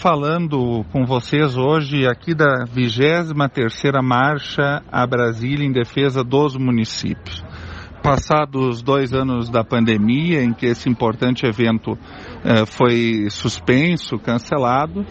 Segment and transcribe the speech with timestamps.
[0.00, 7.44] falando com vocês hoje aqui da 23ª Marcha a Brasília em defesa dos municípios.
[8.02, 11.98] Passados dois anos da pandemia, em que esse importante evento
[12.42, 15.04] eh, foi suspenso, cancelado,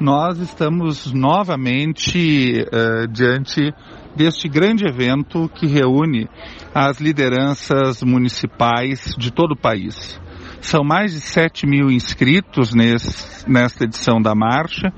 [0.00, 3.74] nós estamos novamente eh, diante
[4.16, 6.26] deste grande evento que reúne
[6.74, 10.18] as lideranças municipais de todo o país.
[10.60, 14.92] São mais de 7 mil inscritos nesse, nesta edição da marcha,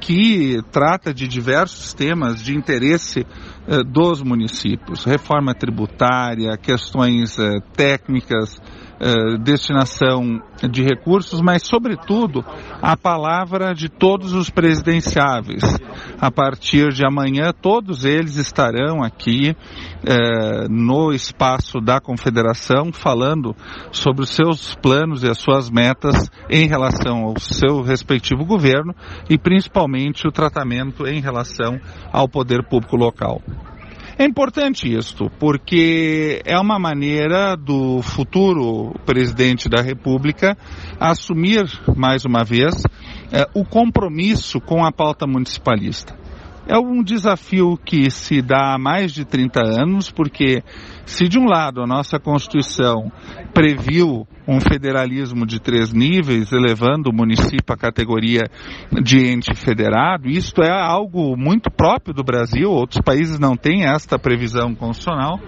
[0.00, 3.26] que trata de diversos temas de interesse
[3.66, 8.60] eh, dos municípios, reforma tributária, questões eh, técnicas,
[9.06, 10.40] eh, destinação
[10.70, 12.42] de recursos, mas, sobretudo,
[12.80, 15.62] a palavra de todos os presidenciáveis.
[16.18, 19.54] A partir de amanhã, todos eles estarão aqui
[20.06, 23.54] eh, no espaço da Confederação falando
[23.92, 28.94] sobre os seus planos e as suas metas em relação ao seu respectivo governo
[29.28, 31.78] e, principalmente, o tratamento em relação
[32.10, 33.42] ao poder público local.
[34.16, 40.56] É importante isto, porque é uma maneira do futuro presidente da República
[41.00, 41.64] assumir,
[41.96, 42.84] mais uma vez,
[43.32, 46.16] é, o compromisso com a pauta municipalista.
[46.66, 50.62] É um desafio que se dá há mais de 30 anos, porque
[51.04, 53.12] se de um lado a nossa Constituição
[53.52, 58.42] previu um federalismo de três níveis, elevando o município à categoria
[59.02, 64.18] de ente federado, isto é algo muito próprio do Brasil, outros países não têm esta
[64.18, 65.38] previsão constitucional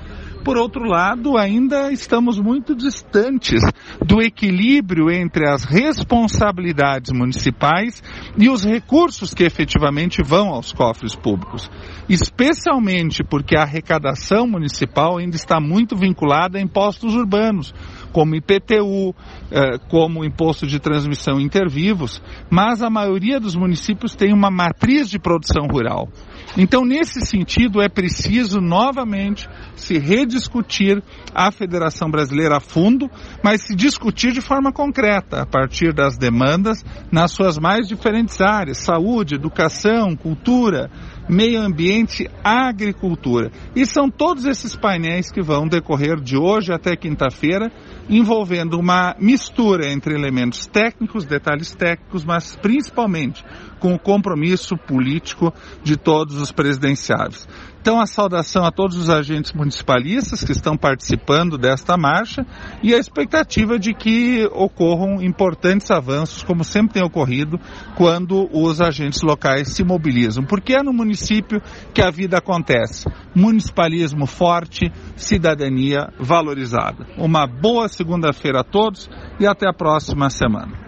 [0.47, 3.61] por outro lado, ainda estamos muito distantes
[4.01, 8.01] do equilíbrio entre as responsabilidades municipais
[8.39, 11.69] e os recursos que efetivamente vão aos cofres públicos.
[12.09, 17.75] Especialmente porque a arrecadação municipal ainda está muito vinculada a impostos urbanos,
[18.13, 19.17] como IPTU,
[19.51, 25.19] eh, como imposto de transmissão intervivos, mas a maioria dos municípios tem uma matriz de
[25.19, 26.09] produção rural.
[26.57, 29.99] Então, nesse sentido, é preciso novamente se
[30.37, 31.03] rediscutir
[31.35, 33.11] a Federação Brasileira a fundo,
[33.43, 38.79] mas se discutir de forma concreta, a partir das demandas nas suas mais diferentes áreas:
[38.79, 40.91] saúde, educação, cultura,
[41.29, 43.51] meio ambiente, agricultura.
[43.75, 47.71] E são todos esses painéis que vão decorrer de hoje até quinta-feira,
[48.09, 53.45] envolvendo uma mistura entre elementos técnicos, detalhes técnicos, mas principalmente
[53.79, 57.47] com o compromisso político de todos os presidenciáveis.
[57.87, 62.45] Então, a saudação a todos os agentes municipalistas que estão participando desta marcha
[62.83, 67.61] e a expectativa de que ocorram importantes avanços, como sempre tem ocorrido,
[67.95, 70.43] quando os agentes locais se mobilizam.
[70.43, 71.63] Porque é no município
[71.95, 73.09] que a vida acontece.
[73.35, 77.07] Municipalismo forte, cidadania valorizada.
[77.17, 79.09] Uma boa segunda-feira a todos
[79.41, 80.86] e até a próxima semana.